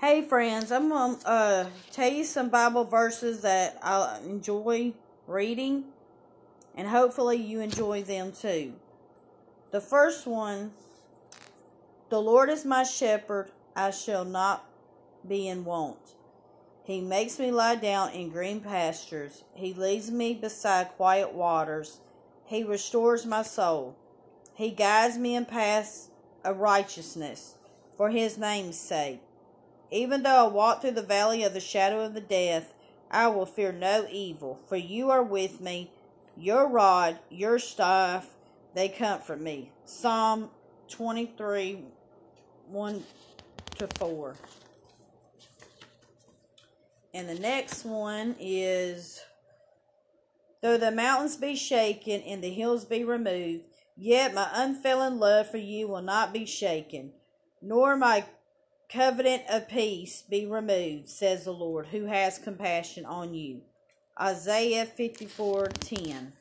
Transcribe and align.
Hey 0.00 0.22
friends, 0.22 0.70
I'm 0.70 0.90
gonna 0.90 1.18
uh, 1.24 1.66
tell 1.90 2.08
you 2.08 2.22
some 2.22 2.50
Bible 2.50 2.84
verses 2.84 3.40
that 3.40 3.80
I 3.82 4.20
enjoy 4.24 4.92
reading, 5.26 5.86
and 6.76 6.86
hopefully 6.86 7.38
you 7.38 7.58
enjoy 7.58 8.04
them 8.04 8.30
too. 8.30 8.74
The 9.72 9.80
first 9.80 10.24
one 10.24 10.70
The 12.10 12.22
Lord 12.22 12.48
is 12.48 12.64
my 12.64 12.84
shepherd, 12.84 13.50
I 13.74 13.90
shall 13.90 14.24
not 14.24 14.70
be 15.26 15.48
in 15.48 15.64
want. 15.64 16.14
He 16.84 17.00
makes 17.00 17.40
me 17.40 17.50
lie 17.50 17.74
down 17.74 18.12
in 18.12 18.30
green 18.30 18.60
pastures, 18.60 19.42
He 19.52 19.74
leads 19.74 20.12
me 20.12 20.32
beside 20.32 20.90
quiet 20.90 21.34
waters, 21.34 21.98
He 22.44 22.62
restores 22.62 23.26
my 23.26 23.42
soul, 23.42 23.96
He 24.54 24.70
guides 24.70 25.18
me 25.18 25.34
in 25.34 25.44
paths 25.44 26.10
of 26.44 26.58
righteousness 26.58 27.56
for 27.96 28.10
His 28.10 28.38
name's 28.38 28.78
sake. 28.78 29.22
Even 29.90 30.22
though 30.22 30.46
I 30.46 30.48
walk 30.48 30.80
through 30.80 30.92
the 30.92 31.02
valley 31.02 31.42
of 31.44 31.54
the 31.54 31.60
shadow 31.60 32.00
of 32.00 32.14
the 32.14 32.20
death, 32.20 32.74
I 33.10 33.28
will 33.28 33.46
fear 33.46 33.72
no 33.72 34.06
evil, 34.10 34.60
for 34.68 34.76
you 34.76 35.10
are 35.10 35.22
with 35.22 35.60
me. 35.60 35.90
Your 36.36 36.68
rod, 36.68 37.18
your 37.30 37.58
staff, 37.58 38.28
they 38.74 38.88
comfort 38.88 39.40
me. 39.40 39.72
Psalm 39.84 40.50
23 40.88 41.84
1 42.68 43.04
to 43.76 43.88
4. 43.98 44.34
And 47.14 47.28
the 47.28 47.34
next 47.34 47.84
one 47.84 48.36
is 48.38 49.22
Though 50.60 50.76
the 50.76 50.90
mountains 50.90 51.36
be 51.36 51.54
shaken 51.54 52.20
and 52.22 52.42
the 52.42 52.50
hills 52.50 52.84
be 52.84 53.04
removed, 53.04 53.64
yet 53.96 54.34
my 54.34 54.48
unfailing 54.52 55.18
love 55.18 55.50
for 55.50 55.58
you 55.58 55.86
will 55.86 56.02
not 56.02 56.32
be 56.32 56.46
shaken, 56.46 57.12
nor 57.62 57.96
my 57.96 58.24
covenant 58.88 59.42
of 59.50 59.68
peace 59.68 60.22
be 60.22 60.46
removed, 60.46 61.08
says 61.08 61.44
the 61.44 61.52
Lord, 61.52 61.88
who 61.88 62.06
has 62.06 62.38
compassion 62.38 63.04
on 63.04 63.34
you. 63.34 63.62
Isaiah 64.20 64.86
54 64.86 65.68
10. 65.68 66.32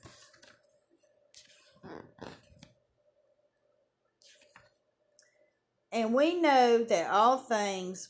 And 5.91 6.13
we 6.13 6.35
know 6.35 6.83
that 6.83 7.09
all 7.09 7.37
things 7.37 8.09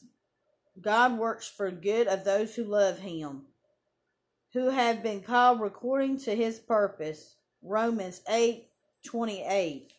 God 0.81 1.17
works 1.17 1.47
for 1.47 1.71
good 1.71 2.07
of 2.07 2.23
those 2.23 2.55
who 2.55 2.63
love 2.63 2.99
him, 2.99 3.43
who 4.53 4.69
have 4.69 5.01
been 5.01 5.21
called 5.21 5.61
according 5.61 6.19
to 6.21 6.35
his 6.35 6.59
purpose. 6.59 7.35
Romans 7.61 8.21
8 8.29 8.65
28. 9.03 9.93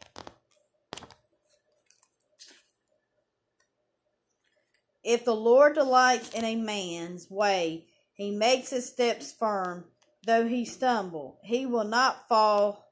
If 5.09 5.25
the 5.25 5.34
Lord 5.34 5.75
delights 5.75 6.28
in 6.34 6.45
a 6.45 6.55
man's 6.55 7.31
way, 7.31 7.87
he 8.12 8.31
makes 8.31 8.69
his 8.69 8.87
steps 8.87 9.33
firm. 9.33 9.87
Though 10.27 10.47
he 10.47 10.67
stumble, 10.67 11.39
he 11.42 11.64
will 11.64 11.84
not 11.84 12.28
fall, 12.28 12.91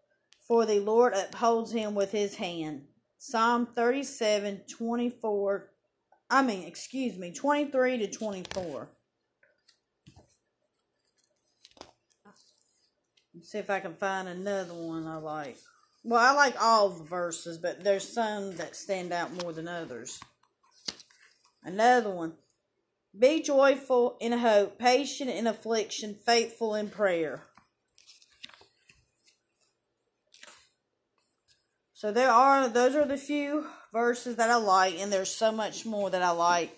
for 0.48 0.64
the 0.64 0.80
Lord 0.80 1.12
upholds 1.12 1.72
him 1.72 1.94
with 1.94 2.12
his 2.12 2.36
hand. 2.36 2.86
Psalm 3.18 3.66
37 3.66 4.62
24. 4.66 5.68
I 6.30 6.40
mean, 6.40 6.66
excuse 6.66 7.18
me, 7.18 7.34
23 7.34 7.98
to 7.98 8.10
24. 8.10 8.88
Let's 13.34 13.52
see 13.52 13.58
if 13.58 13.68
I 13.68 13.80
can 13.80 13.92
find 13.92 14.26
another 14.26 14.72
one 14.72 15.06
I 15.06 15.18
like. 15.18 15.58
Well, 16.02 16.18
I 16.18 16.32
like 16.32 16.54
all 16.62 16.88
the 16.88 17.04
verses, 17.04 17.58
but 17.58 17.84
there's 17.84 18.10
some 18.10 18.56
that 18.56 18.74
stand 18.74 19.12
out 19.12 19.42
more 19.42 19.52
than 19.52 19.68
others. 19.68 20.18
Another 21.66 22.10
one. 22.10 22.34
Be 23.18 23.42
joyful 23.42 24.16
in 24.20 24.30
hope, 24.30 24.78
patient 24.78 25.30
in 25.30 25.48
affliction, 25.48 26.14
faithful 26.14 26.76
in 26.76 26.88
prayer. 26.88 27.42
So 31.92 32.12
there 32.12 32.30
are 32.30 32.68
those 32.68 32.94
are 32.94 33.04
the 33.04 33.16
few 33.16 33.66
verses 33.92 34.36
that 34.36 34.48
I 34.48 34.56
like, 34.56 34.94
and 35.00 35.12
there's 35.12 35.30
so 35.30 35.50
much 35.50 35.84
more 35.84 36.08
that 36.08 36.22
I 36.22 36.30
like. 36.30 36.76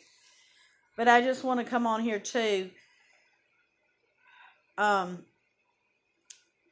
But 0.97 1.07
I 1.07 1.21
just 1.21 1.45
want 1.45 1.61
to 1.61 1.67
come 1.67 1.87
on 1.87 2.01
here 2.01 2.19
too. 2.19 2.71
Um 4.79 5.25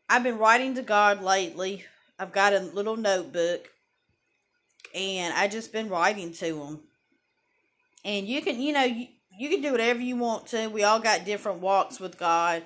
I've 0.09 0.23
been 0.23 0.39
writing 0.39 0.77
to 0.77 0.83
God 0.83 1.23
lately. 1.23 1.85
I've 2.19 2.33
got 2.33 2.55
a 2.55 2.61
little 2.61 2.97
notebook 2.97 3.69
and 4.95 5.35
I 5.35 5.49
just 5.49 5.71
been 5.71 5.91
writing 5.91 6.33
to 6.35 6.63
him 6.63 6.81
and 8.07 8.27
you 8.27 8.41
can 8.41 8.63
you 8.63 8.73
know 8.73 8.85
you, 8.85 9.09
you 9.39 9.51
can 9.51 9.61
do 9.61 9.73
whatever 9.73 10.01
you 10.01 10.17
want 10.17 10.47
to. 10.49 10.69
We 10.69 10.85
all 10.85 11.01
got 11.01 11.27
different 11.27 11.61
walks 11.61 12.01
with 12.01 12.19
god. 12.19 12.63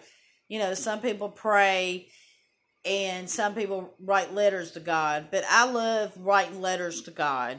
You 0.47 0.61
know 0.61 0.75
some 0.75 1.01
people 1.01 1.31
pray 1.31 2.09
and 2.85 3.29
some 3.29 3.55
people 3.55 3.93
write 3.99 4.33
letters 4.33 4.73
to 4.73 4.81
god. 4.81 5.29
But 5.33 5.45
i 5.51 5.69
love 5.69 6.13
writing 6.17 6.61
letters 6.61 7.03
to 7.03 7.11
god. 7.11 7.59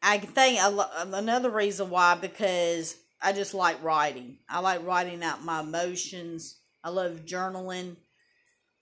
I 0.00 0.18
think 0.18 0.60
lo- 0.62 0.86
um, 0.96 1.12
another 1.12 1.50
reason 1.50 1.90
why 1.90 2.14
because 2.14 2.96
i 3.20 3.32
just 3.32 3.52
like 3.52 3.82
writing. 3.82 4.38
I 4.48 4.60
like 4.60 4.86
writing 4.86 5.22
out 5.22 5.44
my 5.44 5.60
emotions. 5.60 6.60
I 6.82 6.90
love 6.90 7.26
journaling. 7.26 7.96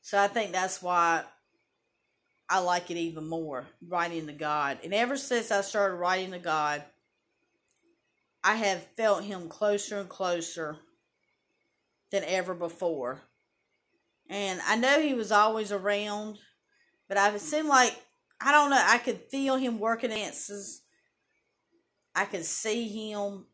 So 0.02 0.20
i 0.20 0.28
think 0.28 0.52
that's 0.52 0.82
why 0.82 1.24
I 2.46 2.58
like 2.58 2.90
it 2.90 2.98
even 2.98 3.26
more, 3.26 3.66
writing 3.88 4.26
to 4.26 4.32
God. 4.34 4.76
And 4.84 4.92
ever 4.92 5.16
since 5.16 5.50
I 5.50 5.62
started 5.62 5.94
writing 5.94 6.32
to 6.32 6.38
God, 6.38 6.84
I 8.44 8.56
have 8.56 8.86
felt 8.94 9.24
him 9.24 9.48
closer 9.48 9.98
and 9.98 10.08
closer 10.08 10.76
than 12.12 12.24
ever 12.24 12.52
before. 12.54 13.22
And 14.28 14.60
I 14.66 14.76
know 14.76 15.00
he 15.00 15.14
was 15.14 15.32
always 15.32 15.72
around, 15.72 16.38
but 17.08 17.16
I 17.16 17.34
seemed 17.38 17.68
like 17.68 17.98
I 18.40 18.52
don't 18.52 18.68
know, 18.68 18.84
I 18.84 18.98
could 18.98 19.20
feel 19.30 19.56
him 19.56 19.78
working 19.78 20.12
answers. 20.12 20.82
I 22.14 22.26
could 22.26 22.44
see 22.44 22.88
him 22.88 23.46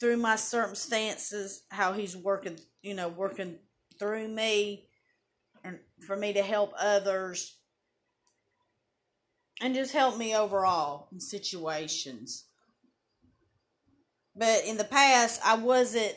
through 0.00 0.16
my 0.16 0.34
circumstances, 0.34 1.62
how 1.70 1.92
he's 1.92 2.16
working, 2.16 2.58
you 2.82 2.94
know, 2.94 3.08
working 3.08 3.58
through 3.98 4.28
me 4.28 4.88
and 5.62 5.78
for 6.06 6.16
me 6.16 6.32
to 6.32 6.42
help 6.42 6.72
others 6.78 7.56
and 9.60 9.74
just 9.74 9.92
help 9.92 10.16
me 10.16 10.34
overall 10.36 11.08
in 11.12 11.20
situations. 11.20 12.44
But 14.36 14.64
in 14.66 14.76
the 14.76 14.84
past, 14.84 15.40
I 15.44 15.56
wasn't. 15.56 16.14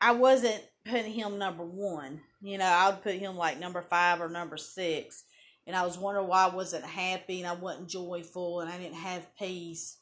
I 0.00 0.12
wasn't 0.12 0.62
putting 0.84 1.12
him 1.12 1.38
number 1.38 1.64
one. 1.64 2.20
You 2.42 2.58
know, 2.58 2.66
I 2.66 2.90
would 2.90 3.02
put 3.02 3.14
him 3.14 3.36
like 3.36 3.58
number 3.58 3.80
five 3.80 4.20
or 4.20 4.28
number 4.28 4.56
six. 4.56 5.24
And 5.66 5.74
I 5.74 5.84
was 5.84 5.98
wondering 5.98 6.28
why 6.28 6.46
I 6.46 6.54
wasn't 6.54 6.84
happy 6.84 7.40
and 7.40 7.48
I 7.48 7.54
wasn't 7.54 7.88
joyful 7.88 8.60
and 8.60 8.70
I 8.70 8.78
didn't 8.78 8.96
have 8.96 9.26
peace. 9.36 9.98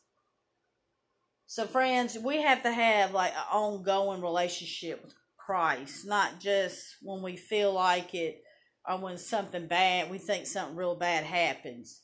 So, 1.46 1.66
friends, 1.66 2.18
we 2.18 2.42
have 2.42 2.62
to 2.64 2.72
have 2.72 3.12
like 3.12 3.32
an 3.32 3.44
ongoing 3.52 4.20
relationship 4.20 5.02
with 5.02 5.14
Christ, 5.36 6.06
not 6.06 6.40
just 6.40 6.96
when 7.02 7.22
we 7.22 7.36
feel 7.36 7.72
like 7.72 8.14
it 8.14 8.43
or 8.88 8.98
when 8.98 9.18
something 9.18 9.66
bad, 9.66 10.10
we 10.10 10.18
think 10.18 10.46
something 10.46 10.76
real 10.76 10.94
bad 10.94 11.24
happens. 11.24 12.02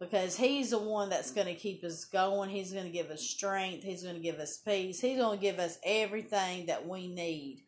Because 0.00 0.36
he's 0.36 0.70
the 0.70 0.78
one 0.78 1.08
that's 1.08 1.32
going 1.32 1.48
to 1.48 1.54
keep 1.54 1.82
us 1.82 2.04
going. 2.04 2.50
He's 2.50 2.72
going 2.72 2.84
to 2.84 2.90
give 2.90 3.10
us 3.10 3.22
strength. 3.22 3.82
He's 3.82 4.04
going 4.04 4.14
to 4.14 4.22
give 4.22 4.38
us 4.38 4.58
peace. 4.58 5.00
He's 5.00 5.18
going 5.18 5.38
to 5.38 5.42
give 5.42 5.58
us 5.58 5.78
everything 5.84 6.66
that 6.66 6.86
we 6.86 7.08
need. 7.08 7.64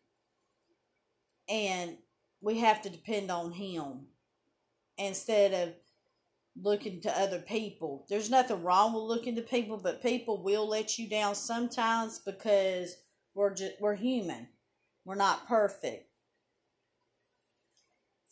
And 1.49 1.97
we 2.39 2.59
have 2.59 2.81
to 2.83 2.89
depend 2.89 3.31
on 3.31 3.51
him 3.51 4.07
instead 4.97 5.53
of 5.53 5.73
looking 6.61 7.01
to 7.01 7.19
other 7.19 7.39
people. 7.39 8.05
There's 8.09 8.29
nothing 8.29 8.63
wrong 8.63 8.93
with 8.93 9.03
looking 9.03 9.35
to 9.35 9.41
people, 9.41 9.77
but 9.77 10.01
people 10.01 10.41
will 10.41 10.67
let 10.67 10.97
you 10.97 11.09
down 11.09 11.35
sometimes 11.35 12.19
because 12.19 12.95
we're 13.33 13.53
just, 13.53 13.73
we're 13.81 13.95
human. 13.95 14.47
We're 15.03 15.15
not 15.15 15.47
perfect. 15.47 16.10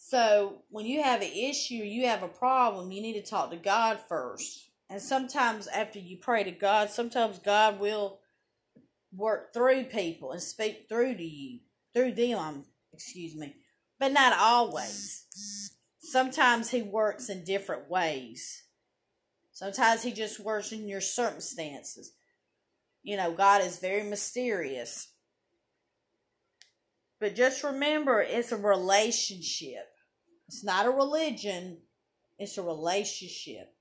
So 0.09 0.63
when 0.71 0.87
you 0.87 1.03
have 1.03 1.21
an 1.21 1.31
issue, 1.31 1.75
you 1.75 2.07
have 2.07 2.23
a 2.23 2.27
problem, 2.27 2.91
you 2.91 2.99
need 2.99 3.13
to 3.13 3.29
talk 3.29 3.51
to 3.51 3.57
God 3.57 3.99
first. 4.09 4.71
And 4.89 4.99
sometimes 4.99 5.67
after 5.67 5.99
you 5.99 6.17
pray 6.17 6.43
to 6.43 6.49
God, 6.49 6.89
sometimes 6.89 7.37
God 7.37 7.79
will 7.79 8.17
work 9.15 9.53
through 9.53 9.83
people 9.83 10.31
and 10.31 10.41
speak 10.41 10.87
through 10.89 11.13
to 11.13 11.23
you, 11.23 11.59
through 11.93 12.13
them, 12.13 12.65
excuse 12.91 13.35
me. 13.35 13.57
But 13.99 14.11
not 14.11 14.33
always. 14.35 15.27
Sometimes 15.99 16.71
he 16.71 16.81
works 16.81 17.29
in 17.29 17.43
different 17.43 17.87
ways. 17.87 18.63
Sometimes 19.51 20.01
he 20.01 20.11
just 20.11 20.39
works 20.39 20.71
in 20.71 20.87
your 20.87 21.01
circumstances. 21.01 22.13
You 23.03 23.15
know, 23.15 23.31
God 23.31 23.61
is 23.61 23.77
very 23.77 24.01
mysterious. 24.01 25.09
But 27.19 27.35
just 27.35 27.63
remember, 27.63 28.23
it's 28.23 28.51
a 28.51 28.57
relationship. 28.57 29.85
It's 30.49 30.63
not 30.63 30.87
a 30.87 30.89
religion, 30.89 31.77
it's 32.39 32.57
a 32.57 32.63
relationship. 32.63 33.71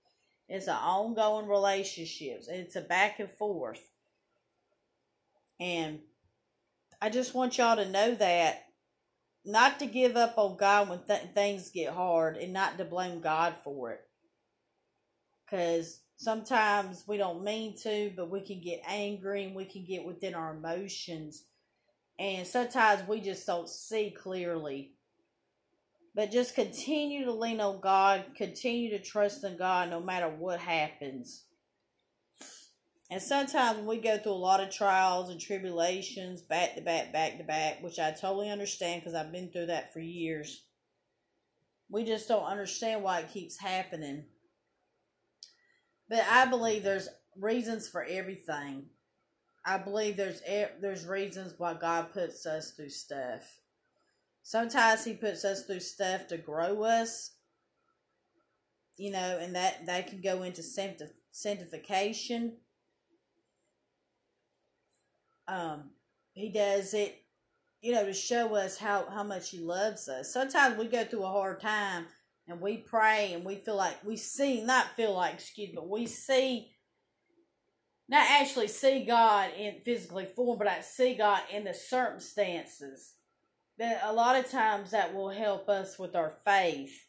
It's 0.50 0.66
an 0.66 0.76
ongoing 0.76 1.48
relationship. 1.48 2.44
It's 2.46 2.76
a 2.76 2.82
back 2.82 3.20
and 3.20 3.30
forth. 3.30 3.80
And 5.58 6.00
I 7.00 7.08
just 7.08 7.32
want 7.32 7.56
y'all 7.56 7.76
to 7.76 7.88
know 7.88 8.14
that 8.16 8.66
not 9.46 9.78
to 9.78 9.86
give 9.86 10.14
up 10.14 10.36
on 10.36 10.58
God 10.58 10.90
when 10.90 10.98
th- 11.06 11.32
things 11.32 11.70
get 11.70 11.94
hard 11.94 12.36
and 12.36 12.52
not 12.52 12.76
to 12.76 12.84
blame 12.84 13.22
God 13.22 13.54
for 13.64 13.92
it. 13.92 14.00
Because 15.46 16.02
sometimes 16.16 17.04
we 17.06 17.16
don't 17.16 17.42
mean 17.42 17.78
to, 17.78 18.12
but 18.14 18.28
we 18.28 18.42
can 18.42 18.60
get 18.60 18.82
angry 18.86 19.44
and 19.44 19.54
we 19.54 19.64
can 19.64 19.86
get 19.86 20.04
within 20.04 20.34
our 20.34 20.54
emotions. 20.54 21.44
And 22.18 22.46
sometimes 22.46 23.08
we 23.08 23.22
just 23.22 23.46
don't 23.46 23.70
see 23.70 24.10
clearly. 24.10 24.97
But 26.18 26.32
just 26.32 26.56
continue 26.56 27.26
to 27.26 27.32
lean 27.32 27.60
on 27.60 27.78
God, 27.80 28.24
continue 28.36 28.90
to 28.90 28.98
trust 28.98 29.44
in 29.44 29.56
God 29.56 29.88
no 29.88 30.00
matter 30.00 30.28
what 30.28 30.58
happens. 30.58 31.44
And 33.08 33.22
sometimes 33.22 33.76
when 33.76 33.86
we 33.86 33.98
go 33.98 34.18
through 34.18 34.32
a 34.32 34.34
lot 34.34 34.60
of 34.60 34.68
trials 34.68 35.30
and 35.30 35.40
tribulations, 35.40 36.42
back 36.42 36.74
to 36.74 36.80
back, 36.80 37.12
back 37.12 37.38
to 37.38 37.44
back, 37.44 37.84
which 37.84 38.00
I 38.00 38.10
totally 38.10 38.50
understand 38.50 39.00
because 39.00 39.14
I've 39.14 39.30
been 39.30 39.52
through 39.52 39.66
that 39.66 39.92
for 39.92 40.00
years, 40.00 40.64
we 41.88 42.02
just 42.02 42.26
don't 42.26 42.42
understand 42.42 43.04
why 43.04 43.20
it 43.20 43.32
keeps 43.32 43.56
happening. 43.56 44.24
But 46.08 46.24
I 46.28 46.46
believe 46.46 46.82
there's 46.82 47.08
reasons 47.36 47.88
for 47.88 48.02
everything. 48.02 48.86
I 49.64 49.78
believe 49.78 50.16
there's 50.16 50.42
there's 50.80 51.06
reasons 51.06 51.54
why 51.58 51.74
God 51.74 52.12
puts 52.12 52.44
us 52.44 52.72
through 52.72 52.90
stuff. 52.90 53.60
Sometimes 54.48 55.04
He 55.04 55.12
puts 55.12 55.44
us 55.44 55.64
through 55.64 55.80
stuff 55.80 56.26
to 56.28 56.38
grow 56.38 56.82
us, 56.84 57.32
you 58.96 59.10
know, 59.10 59.38
and 59.38 59.54
that 59.54 59.84
that 59.84 60.06
can 60.06 60.22
go 60.22 60.42
into 60.42 60.62
sanctification 61.32 62.56
um, 65.48 65.90
he 66.34 66.50
does 66.50 66.94
it, 66.94 67.24
you 67.80 67.92
know, 67.92 68.04
to 68.04 68.12
show 68.12 68.54
us 68.54 68.78
how, 68.78 69.06
how 69.10 69.22
much 69.22 69.50
he 69.50 69.58
loves 69.58 70.08
us. 70.08 70.32
Sometimes 70.32 70.76
we 70.78 70.86
go 70.86 71.04
through 71.04 71.24
a 71.24 71.28
hard 71.28 71.60
time 71.60 72.06
and 72.46 72.60
we 72.60 72.76
pray 72.76 73.32
and 73.32 73.44
we 73.44 73.56
feel 73.56 73.76
like 73.76 74.04
we 74.04 74.16
see, 74.16 74.60
not 74.60 74.94
feel 74.94 75.14
like, 75.14 75.34
excuse 75.34 75.70
me, 75.70 75.74
but 75.74 75.88
we 75.88 76.06
see, 76.06 76.70
not 78.08 78.26
actually 78.30 78.68
see 78.68 79.04
God 79.04 79.50
in 79.58 79.80
physically 79.84 80.26
form, 80.26 80.58
but 80.58 80.68
I 80.68 80.80
see 80.80 81.14
God 81.14 81.40
in 81.52 81.64
the 81.64 81.74
circumstances. 81.74 83.14
That 83.78 84.00
a 84.04 84.12
lot 84.12 84.36
of 84.36 84.50
times 84.50 84.90
that 84.90 85.14
will 85.14 85.30
help 85.30 85.68
us 85.68 85.98
with 85.98 86.16
our 86.16 86.30
faith, 86.44 87.06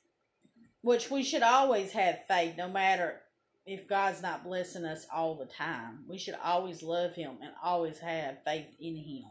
which 0.82 1.10
we 1.10 1.24
should 1.24 1.42
always 1.42 1.92
have 1.92 2.26
faith 2.28 2.56
no 2.58 2.68
matter 2.68 3.22
if 3.66 3.88
God's 3.88 4.22
not 4.22 4.44
blessing 4.44 4.86
us 4.86 5.06
all 5.14 5.36
the 5.36 5.46
time. 5.46 6.00
We 6.08 6.18
should 6.18 6.36
always 6.44 6.82
love 6.82 7.16
Him 7.16 7.38
and 7.42 7.52
always 7.64 8.00
have 8.00 8.44
faith 8.44 8.68
in 8.80 8.96
Him. 8.96 9.26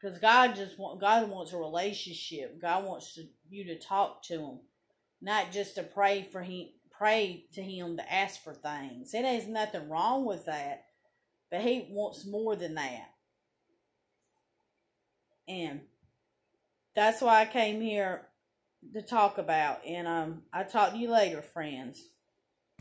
Because 0.00 0.18
God 0.18 0.54
just 0.54 0.78
want 0.78 1.00
God 1.00 1.28
wants 1.28 1.52
a 1.52 1.58
relationship. 1.58 2.60
God 2.60 2.84
wants 2.84 3.14
to, 3.14 3.24
you 3.48 3.64
to 3.64 3.78
talk 3.78 4.22
to 4.24 4.34
Him, 4.34 4.58
not 5.20 5.52
just 5.52 5.74
to 5.74 5.82
pray 5.82 6.26
for 6.30 6.42
Him, 6.42 6.68
pray 6.90 7.44
to 7.54 7.62
Him 7.62 7.96
to 7.96 8.12
ask 8.12 8.42
for 8.42 8.54
things. 8.54 9.14
It 9.14 9.24
is 9.24 9.46
nothing 9.46 9.88
wrong 9.88 10.24
with 10.24 10.46
that, 10.46 10.84
but 11.50 11.60
He 11.60 11.88
wants 11.90 12.26
more 12.26 12.56
than 12.56 12.74
that. 12.74 13.10
And 15.50 15.80
that's 16.94 17.20
why 17.20 17.42
I 17.42 17.46
came 17.46 17.80
here 17.80 18.22
to 18.94 19.02
talk 19.02 19.38
about. 19.38 19.84
And 19.84 20.06
um, 20.06 20.42
I 20.52 20.62
talk 20.62 20.92
to 20.92 20.98
you 20.98 21.10
later, 21.10 21.42
friends. 21.42 22.00